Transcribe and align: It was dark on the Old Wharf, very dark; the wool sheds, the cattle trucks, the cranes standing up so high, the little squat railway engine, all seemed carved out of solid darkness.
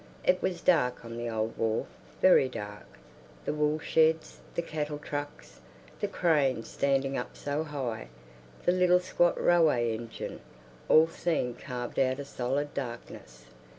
It 0.23 0.41
was 0.41 0.61
dark 0.61 1.05
on 1.05 1.15
the 1.15 1.29
Old 1.29 1.55
Wharf, 1.59 1.85
very 2.23 2.49
dark; 2.49 2.87
the 3.45 3.53
wool 3.53 3.77
sheds, 3.77 4.39
the 4.55 4.63
cattle 4.63 4.97
trucks, 4.97 5.61
the 5.99 6.07
cranes 6.07 6.67
standing 6.67 7.15
up 7.19 7.37
so 7.37 7.63
high, 7.63 8.07
the 8.65 8.71
little 8.71 8.99
squat 8.99 9.39
railway 9.39 9.93
engine, 9.93 10.39
all 10.89 11.05
seemed 11.05 11.59
carved 11.59 11.99
out 11.99 12.17
of 12.17 12.25
solid 12.25 12.73
darkness. 12.73 13.45